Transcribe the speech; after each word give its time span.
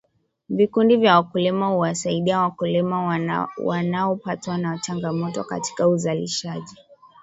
vikundi 0.49 0.95
vya 0.97 1.15
wakulima 1.15 1.67
huwasaidi 1.67 2.31
wakulima 2.31 3.05
wanaopatwa 3.65 4.57
na 4.57 4.77
changamoto 4.77 5.43
katika 5.43 5.87
uzalishaji 5.87 6.75